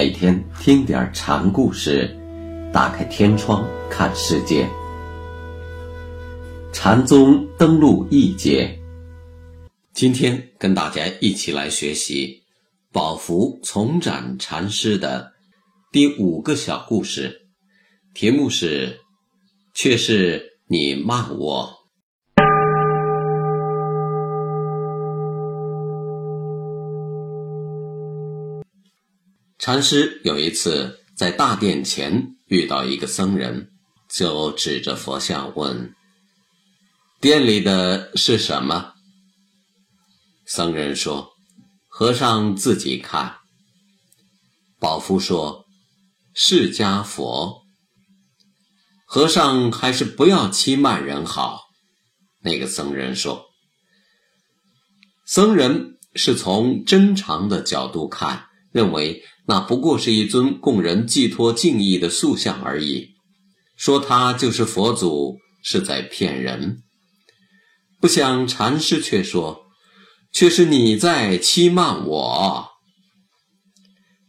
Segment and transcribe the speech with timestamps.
[0.00, 2.08] 每天听点禅故事，
[2.72, 4.66] 打开天窗看世界。
[6.72, 8.80] 禅宗登陆一节，
[9.92, 12.42] 今天跟大家一起来学习
[12.90, 15.34] 宝福从展禅师的
[15.92, 17.42] 第五个小故事，
[18.14, 19.00] 题目是
[19.76, 21.76] “却是你骂我”。
[29.60, 33.70] 禅师有一次在大殿前遇到一个僧人，
[34.08, 35.94] 就指着佛像问
[37.20, 38.94] ：“殿里的是什么？”
[40.48, 41.28] 僧人说
[41.88, 43.36] ：“和尚自己看。”
[44.80, 45.66] 宝夫说
[46.32, 47.60] ：“释迦佛。”
[49.04, 51.64] 和尚还是不要欺慢人好。
[52.42, 53.44] 那个僧人说
[55.28, 63.08] ：“僧人是从真常的角度看，认为。”那不过是一尊供人寄托敬意的塑像而已，
[63.76, 66.84] 说他就是佛祖是在骗人。
[68.00, 69.62] 不想禅师却说，
[70.32, 72.68] 却是你在欺瞒我。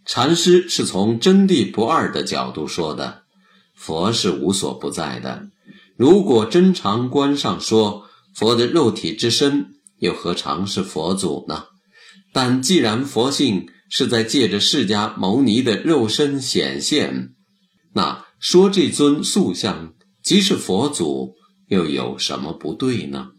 [0.08, 3.22] 禅师是从真谛不二的角度说的，
[3.76, 5.50] 佛是无所不在的。
[5.98, 9.68] 如果真常观上说，佛的肉体之身
[10.00, 11.66] 又何尝是佛祖呢？
[12.34, 13.68] 但既然佛性。
[13.94, 17.36] 是在借着释迦牟尼的肉身显现，
[17.94, 21.36] 那说这尊塑像即是佛祖，
[21.68, 23.32] 又有什么不对呢？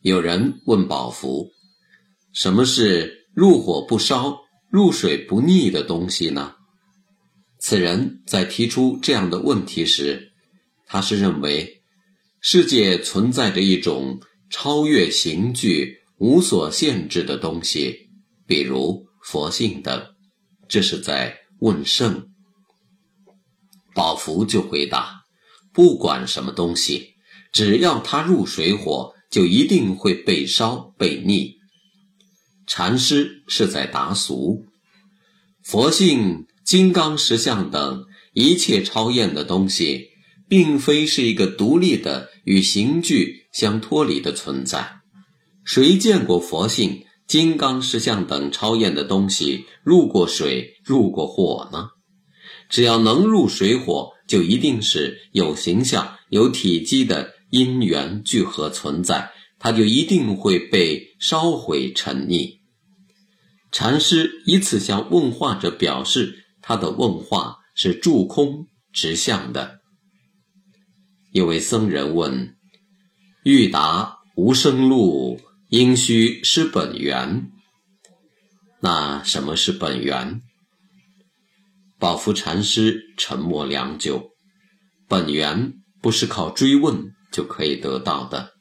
[0.00, 1.50] 有人问宝福
[2.32, 4.38] ：“什么是入火不烧、
[4.70, 6.54] 入水不腻的东西呢？”
[7.58, 10.30] 此人在提出这样的问题时，
[10.86, 11.82] 他是认为
[12.40, 18.03] 世界存在着一种超越形具、无所限制的东西。
[18.46, 20.14] 比如佛性等，
[20.68, 22.28] 这是在问圣。
[23.94, 25.24] 宝福就回答：
[25.72, 27.14] 不管什么东西，
[27.52, 31.56] 只要它入水火，就一定会被烧被腻。
[32.66, 34.66] 禅师是在答俗。
[35.62, 40.08] 佛性、金刚石像等一切超验的东西，
[40.48, 45.00] 并非是一个独立的与形具相脱离的存在。
[45.64, 47.06] 谁见过佛性？
[47.26, 51.88] 金刚石像等超验的东西入过水、入过火呢？
[52.68, 62.58] 只要能入水火，就一定是有形象、有体积的因缘聚合存在，它就一定会被烧毁沉溺。
[63.70, 69.80] 禅师以此向问话者表示，他的问话是住空直向的。
[71.32, 72.56] 有位僧人问
[73.44, 75.40] ：“欲达无生路？”
[75.74, 77.50] 应须是本源。
[78.80, 80.40] 那什么是本源？
[81.98, 84.30] 宝福禅师沉默良久。
[85.08, 88.52] 本源不是靠追问就可以得到的，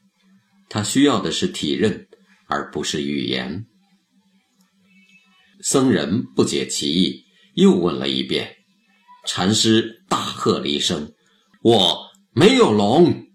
[0.69, 2.07] 他需要的是体认，
[2.47, 3.63] 而不是语言。
[5.62, 8.56] 僧人不解其意，又问了一遍。
[9.28, 11.13] 禅师大喝了一声
[11.62, 13.28] ：“我没有龙。”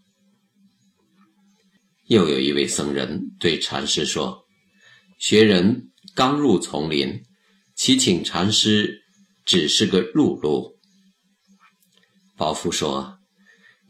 [2.09, 4.47] 又有一位僧人对禅师说
[5.21, 7.23] ：“学人刚入丛林，
[7.77, 9.03] 祈请禅师
[9.45, 10.79] 只是个入路。”
[12.35, 13.19] 宝福说：“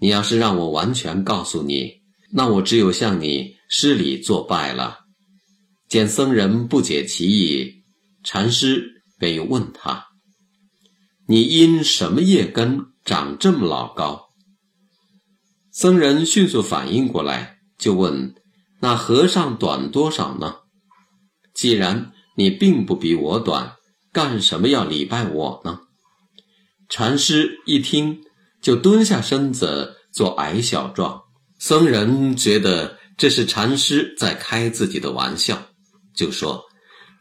[0.01, 2.03] 你要是让我完全告诉你，
[2.33, 4.99] 那我只有向你施礼作拜了。”
[5.89, 7.85] 见僧人不解其意，
[8.25, 10.09] 禅师便又问他
[11.29, 14.29] ：“你因什么业根长这么老高？”
[15.71, 17.58] 僧人迅速反应过来。
[17.79, 18.35] 就问
[18.81, 20.57] ：“那和尚短多少呢？
[21.55, 23.77] 既然你并不比我短，
[24.13, 25.81] 干什么要礼拜我呢？”
[26.91, 28.21] 禅师一听，
[28.61, 31.23] 就蹲下身子做矮小状。
[31.59, 35.61] 僧人觉得这是禅师在开自己的玩笑，
[36.15, 36.65] 就说：“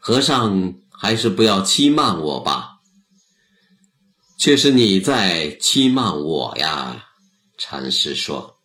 [0.00, 2.74] 和尚还是不要欺瞒我吧。”
[4.38, 7.04] 却是你在欺瞒我呀！
[7.58, 8.57] 禅师说。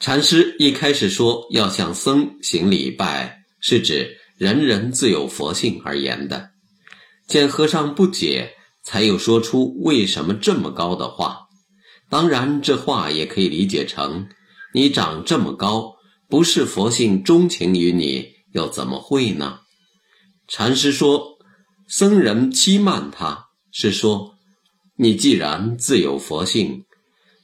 [0.00, 6.52] 禅师一开始说要向僧行礼拜，是指人人自有佛性而言的。
[7.26, 11.40] 见和尚不解，才又说出为什么这么高的话。
[12.08, 14.26] 当然，这话也可以理解成：
[14.72, 15.96] 你长这么高，
[16.30, 19.60] 不是佛性钟情于你，又怎么会呢？
[20.48, 21.36] 禅师说，
[21.86, 24.32] 僧人欺瞒他，是说
[24.96, 26.86] 你既然自有佛性，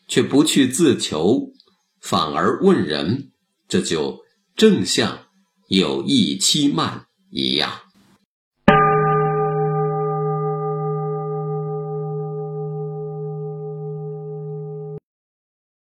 [0.08, 1.52] 却不去自求。
[2.00, 3.32] 反而问人，
[3.68, 4.20] 这就
[4.54, 5.26] 正像
[5.68, 7.85] 有意欺慢一样。